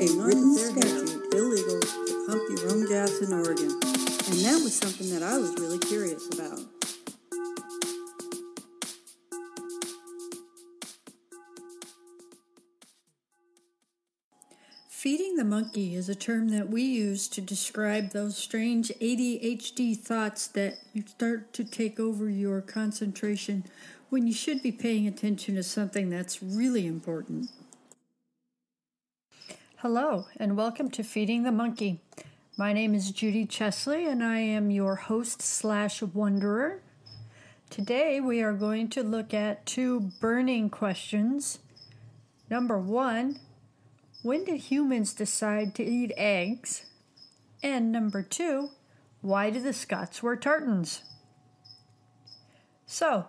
[0.00, 3.72] a written statute illegal to pump your own gas in Oregon.
[3.72, 6.60] And that was something that I was really curious about.
[14.88, 20.46] Feeding the monkey is a term that we use to describe those strange ADHD thoughts
[20.46, 23.64] that you start to take over your concentration
[24.10, 27.50] when you should be paying attention to something that's really important.
[29.82, 32.00] Hello, and welcome to Feeding the Monkey.
[32.56, 36.82] My name is Judi Chesley, and I am your host slash wanderer.
[37.70, 41.60] Today, we are going to look at two burning questions.
[42.50, 43.38] Number one,
[44.24, 46.84] when did humans decide to eat eggs?
[47.62, 48.70] And number two,
[49.20, 51.02] why do the Scots wear tartans?
[52.84, 53.26] So,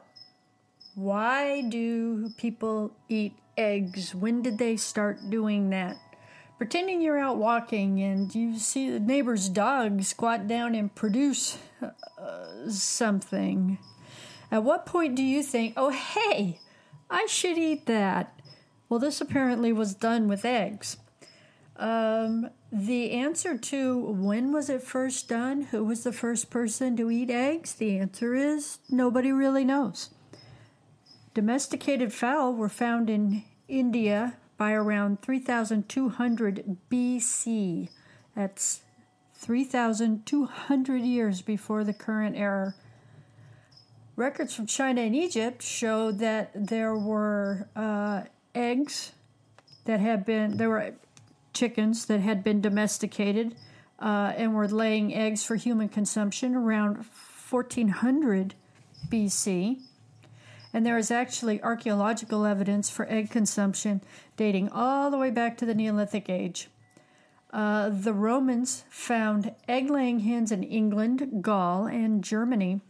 [0.96, 4.16] why do people eat eggs?
[4.16, 5.96] When did they start doing that?
[6.60, 12.70] Pretending you're out walking and you see the neighbor's dog squat down and produce uh,
[12.70, 13.78] something.
[14.52, 16.60] At what point do you think, oh, hey,
[17.10, 18.38] I should eat that?
[18.90, 20.98] Well, this apparently was done with eggs.
[21.78, 25.62] Um, the answer to when was it first done?
[25.72, 27.74] Who was the first person to eat eggs?
[27.74, 30.10] The answer is nobody really knows.
[31.34, 37.90] Domesticated fowl were found in India by around 3200 BC.
[38.36, 38.82] That's
[39.36, 42.76] 3,200 years before the current era.
[44.18, 49.14] Records from China and Egypt show that there were uh, eggs
[49.86, 50.94] that had been, there were
[51.54, 53.56] chickens that had been domesticated
[54.00, 57.06] uh, and were laying eggs for human consumption around
[57.50, 58.56] 1400
[59.10, 59.80] BC.
[60.74, 64.02] And there is actually archaeological evidence for egg consumption
[64.38, 66.70] dating all the way back to the Neolithic Age.
[67.52, 72.82] Uh, the Romans found egg laying hens in England, Gaul, and Germany.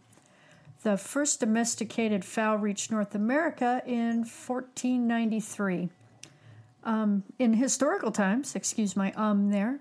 [0.83, 5.89] The first domesticated fowl reached North America in 1493.
[6.83, 9.79] Um, in historical times, excuse my um there,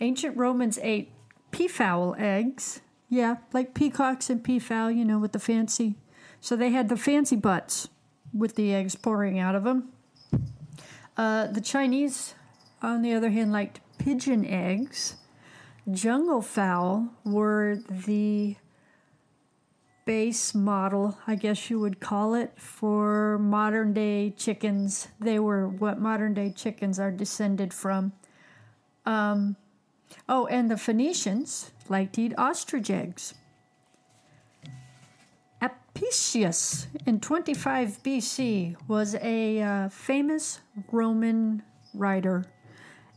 [0.00, 1.10] ancient Romans ate
[1.50, 2.80] peafowl eggs.
[3.08, 5.96] Yeah, like peacocks and peafowl, you know, with the fancy
[6.40, 7.88] so they had the fancy butts
[8.32, 9.92] with the eggs pouring out of them.
[11.16, 12.34] Uh, the Chinese,
[12.82, 15.16] on the other hand, liked pigeon eggs.
[15.90, 18.56] Jungle fowl were the
[20.06, 25.08] base model, I guess you would call it, for modern day chickens.
[25.20, 28.12] They were what modern day chickens are descended from.
[29.04, 29.56] Um,
[30.28, 33.34] oh, and the Phoenicians liked to eat ostrich eggs.
[36.10, 40.58] Apicius in 25 BC was a uh, famous
[40.90, 41.62] Roman
[41.94, 42.46] writer.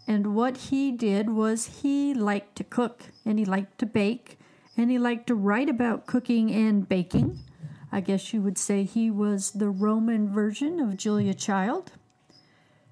[0.06, 4.38] And what he did was he liked to cook and he liked to bake
[4.78, 7.40] and he liked to write about cooking and baking.
[7.92, 11.94] I guess you would say he was the Roman version of Julia Child.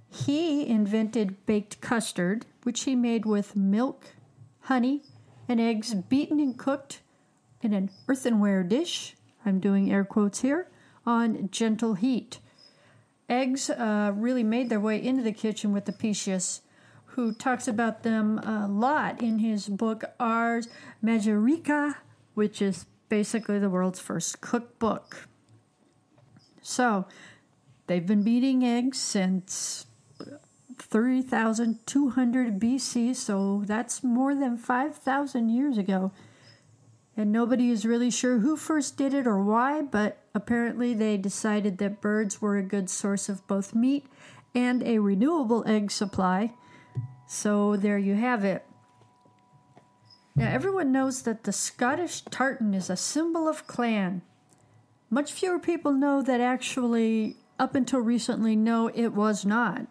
[0.09, 4.15] He invented baked custard, which he made with milk,
[4.61, 5.03] honey,
[5.47, 7.01] and eggs beaten and cooked
[7.61, 10.67] in an earthenware dish I'm doing air quotes here,
[11.05, 12.39] on gentle heat.
[13.29, 16.61] Eggs uh, really made their way into the kitchen with Apicius,
[17.05, 20.67] who talks about them a lot in his book Ars
[21.03, 21.95] Magirica,
[22.33, 25.27] which is basically the world's first cookbook.
[26.61, 27.07] So,
[27.87, 29.85] they've been beating eggs since
[30.77, 36.11] 3200 BC, so that's more than 5,000 years ago
[37.17, 41.77] and nobody is really sure who first did it or why, but apparently they decided
[41.77, 44.05] that birds were a good source of both meat
[44.55, 46.53] and a renewable egg supply.
[47.27, 48.65] So there you have it.
[50.35, 54.21] Now, everyone knows that the Scottish tartan is a symbol of clan.
[55.09, 59.87] Much fewer people know that actually, up until recently, no, it was not.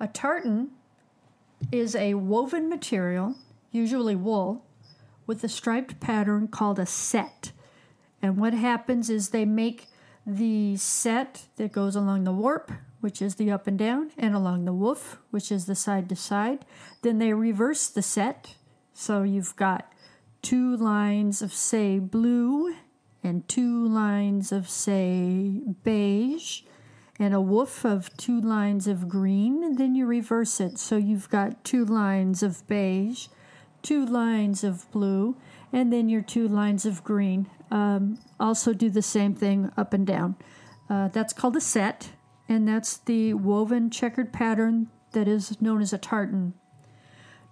[0.00, 0.70] A tartan
[1.70, 3.36] is a woven material,
[3.70, 4.64] usually wool,
[5.30, 7.52] with a striped pattern called a set.
[8.20, 9.86] And what happens is they make
[10.26, 14.64] the set that goes along the warp, which is the up and down, and along
[14.64, 16.64] the woof, which is the side to side.
[17.02, 18.56] Then they reverse the set.
[18.92, 19.92] So you've got
[20.42, 22.74] two lines of, say, blue
[23.22, 26.62] and two lines of, say, beige
[27.20, 30.76] and a woof of two lines of green, then you reverse it.
[30.76, 33.28] So you've got two lines of beige
[33.82, 35.36] two lines of blue,
[35.72, 37.48] and then your two lines of green.
[37.70, 40.36] Um, also, do the same thing up and down.
[40.88, 42.10] Uh, that's called a set,
[42.48, 46.54] and that's the woven checkered pattern that is known as a tartan.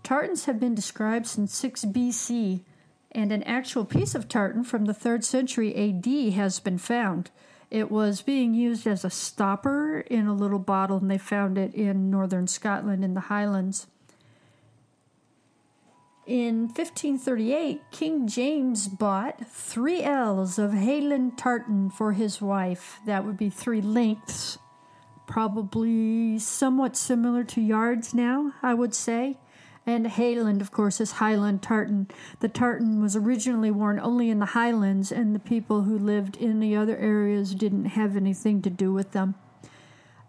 [0.02, 2.64] Tartans have been described since 6 BC,
[3.12, 7.30] and an actual piece of tartan from the 3rd century AD has been found.
[7.70, 11.75] It was being used as a stopper in a little bottle, and they found it
[11.75, 13.86] in northern Scotland in the Highlands.
[16.28, 23.00] In 1538, King James bought three ells of Highland tartan for his wife.
[23.06, 24.58] That would be three lengths,
[25.26, 29.38] probably somewhat similar to yards now, I would say.
[29.86, 32.08] And Highland, of course, is Highland tartan.
[32.40, 36.60] The tartan was originally worn only in the Highlands, and the people who lived in
[36.60, 39.34] the other areas didn't have anything to do with them.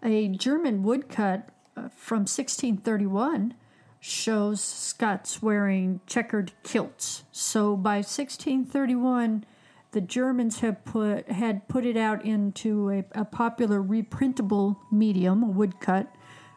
[0.02, 3.52] A German woodcut uh, from 1631
[4.00, 7.24] shows Scots wearing checkered kilts.
[7.30, 9.44] So by 1631,
[9.92, 15.46] the Germans had put had put it out into a, a popular reprintable medium, a
[15.46, 16.14] woodcut,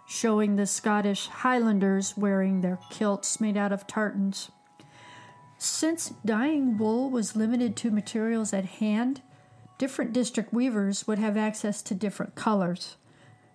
[0.07, 4.51] showing the Scottish Highlanders wearing their kilts made out of tartans.
[5.57, 9.21] Since dyeing wool was limited to materials at hand,
[9.77, 12.97] different district weavers would have access to different colors.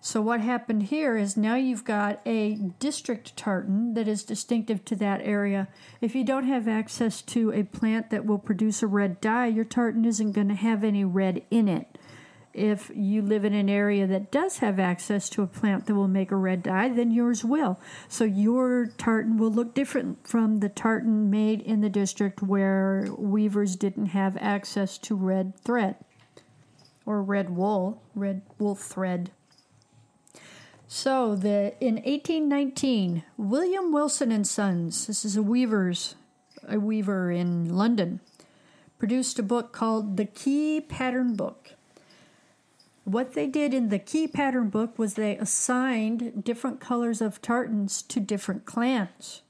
[0.01, 4.95] So, what happened here is now you've got a district tartan that is distinctive to
[4.95, 5.67] that area.
[5.99, 9.65] If you don't have access to a plant that will produce a red dye, your
[9.65, 11.97] tartan isn't going to have any red in it.
[12.53, 16.07] If you live in an area that does have access to a plant that will
[16.07, 17.77] make a red dye, then yours will.
[18.07, 23.75] So your tartan will look different from the tartan made in the district where weavers
[23.75, 25.97] didn't have access to red thread
[27.05, 29.31] or red wool, red wool thread.
[30.91, 36.15] So the in 1819, William Wilson and Sons, this is a weaver's
[36.67, 38.21] a weaver in London,
[38.97, 41.75] produced a book called The Key Pattern Book.
[43.03, 48.01] What they did in the key pattern book was they assigned different colors of tartans
[48.03, 49.43] to different clans.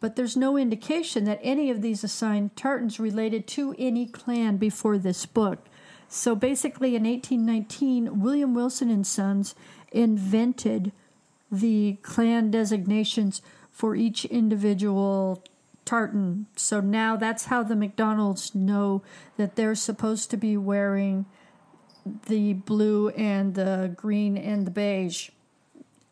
[0.00, 4.96] But there's no indication that any of these assigned tartans related to any clan before
[4.96, 5.66] this book.
[6.12, 9.54] So basically, in 1819, William Wilson and Sons
[9.90, 10.92] invented
[11.50, 15.42] the clan designations for each individual
[15.84, 16.46] tartan.
[16.56, 19.02] So now that's how the McDonald's know
[19.36, 21.26] that they're supposed to be wearing
[22.26, 25.30] the blue and the green and the beige.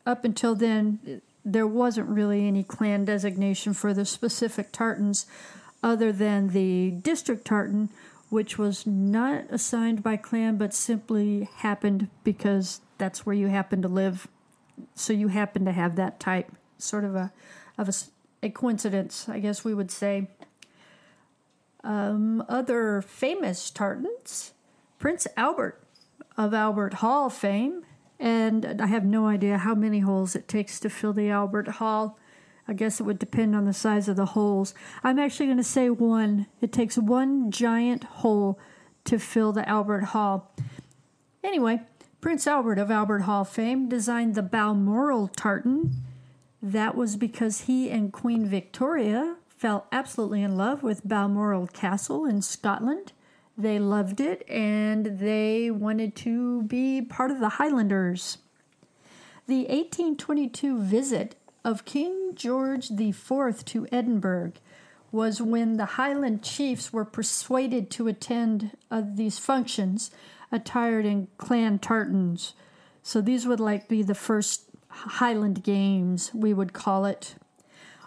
[0.05, 5.25] Up until then, there wasn't really any clan designation for the specific tartans
[5.81, 7.89] other than the district tartan,
[8.29, 13.87] which was not assigned by clan but simply happened because that's where you happen to
[13.87, 14.27] live.
[14.93, 17.33] So you happen to have that type, sort of a
[17.77, 17.93] of a,
[18.45, 20.27] a coincidence, I guess we would say.
[21.83, 24.53] Um, other famous tartans
[24.99, 25.81] Prince Albert
[26.37, 27.85] of Albert Hall fame,
[28.19, 32.19] and I have no idea how many holes it takes to fill the Albert Hall.
[32.67, 34.73] I guess it would depend on the size of the holes.
[35.03, 36.47] I'm actually going to say one.
[36.61, 38.59] It takes one giant hole
[39.05, 40.53] to fill the Albert Hall.
[41.43, 41.81] Anyway,
[42.21, 46.03] Prince Albert of Albert Hall fame designed the Balmoral tartan.
[46.61, 52.41] That was because he and Queen Victoria fell absolutely in love with Balmoral Castle in
[52.41, 53.13] Scotland.
[53.57, 58.39] They loved it and they wanted to be part of the Highlanders.
[59.47, 64.53] The 1822 visit of King George IV to Edinburgh
[65.11, 70.11] was when the Highland chiefs were persuaded to attend uh, these functions
[70.51, 72.53] attired in clan tartans.
[73.03, 77.35] So these would like be the first Highland games, we would call it.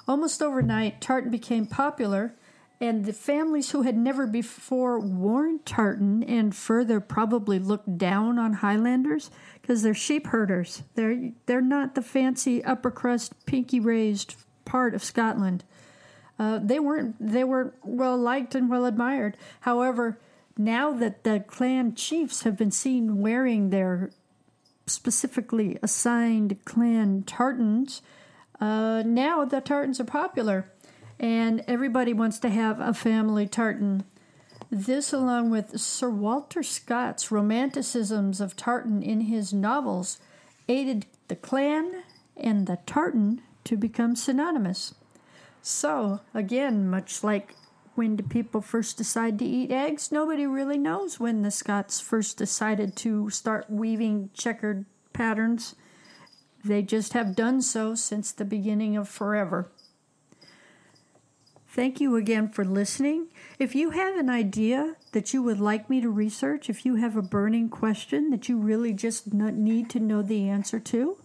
[0.06, 2.34] Almost overnight, tartan became popular
[2.82, 8.54] and the families who had never before worn tartan and further probably looked down on
[8.54, 9.30] Highlanders
[9.60, 10.82] because they're sheep herders.
[10.96, 15.62] They're they're not the fancy upper crust, pinky raised part of Scotland.
[16.42, 19.36] Uh, they weren't they were well liked and well admired.
[19.60, 20.18] However,
[20.58, 24.10] now that the clan chiefs have been seen wearing their
[24.84, 28.02] specifically assigned clan tartans,
[28.60, 30.68] uh, now the tartans are popular
[31.20, 34.02] and everybody wants to have a family tartan.
[34.68, 40.18] This, along with Sir Walter Scott's romanticisms of tartan in his novels,
[40.68, 42.02] aided the clan
[42.36, 44.94] and the tartan to become synonymous.
[45.62, 47.54] So, again, much like
[47.94, 50.10] when do people first decide to eat eggs?
[50.10, 55.76] Nobody really knows when the Scots first decided to start weaving checkered patterns.
[56.64, 59.70] They just have done so since the beginning of forever.
[61.68, 63.28] Thank you again for listening.
[63.58, 67.16] If you have an idea that you would like me to research, if you have
[67.16, 71.18] a burning question that you really just need to know the answer to,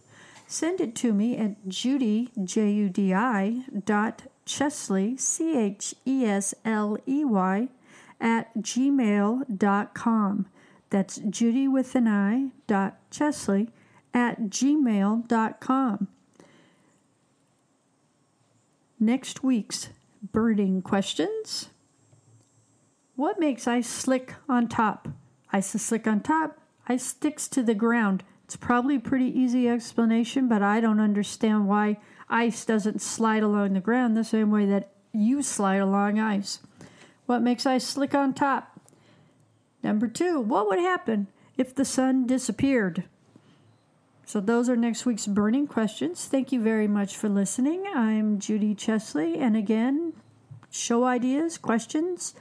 [0.48, 6.26] send it to me at judy, J U D I, dot Chesley, C H E
[6.26, 7.68] S L E Y,
[8.20, 10.48] at gmail.com.
[10.90, 13.70] That's Judy with an I dot Chesley
[14.14, 16.08] at gmail.com.
[19.00, 19.90] Next week's
[20.32, 21.70] birding questions.
[23.16, 25.10] What makes ice slick on top?
[25.52, 28.24] Ice is slick on top, ice sticks to the ground.
[28.48, 31.98] It's probably a pretty easy explanation, but I don't understand why
[32.30, 36.60] ice doesn't slide along the ground the same way that you slide along ice.
[37.26, 38.80] What makes ice slick on top?
[39.84, 41.28] Number two, what would happen
[41.58, 43.04] if the sun disappeared?
[44.26, 46.24] So, those are next week's burning questions.
[46.24, 47.84] Thank you very much for listening.
[47.94, 50.14] I'm Judi Chesley, and again,
[50.72, 52.34] show ideas, questions,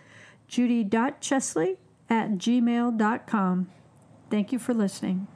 [0.46, 3.70] judy.chesley at gmail.com.
[4.30, 5.26] Thank you for listening.